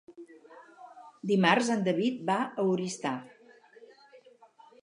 [1.31, 3.15] Dimarts en David va a Oristà.